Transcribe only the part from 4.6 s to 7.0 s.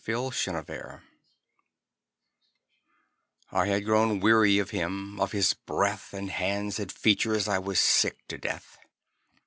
him; of his breath And hands and